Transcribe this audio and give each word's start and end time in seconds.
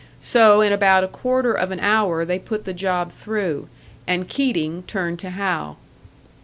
So, 0.19 0.61
in 0.61 0.73
about 0.73 1.03
a 1.03 1.07
quarter 1.07 1.53
of 1.53 1.69
an 1.69 1.79
hour, 1.79 2.25
they 2.25 2.39
put 2.39 2.65
the 2.65 2.73
job 2.73 3.11
through; 3.11 3.69
and 4.07 4.27
Keating 4.27 4.81
turned 4.87 5.19
to 5.19 5.29
Hal. 5.29 5.77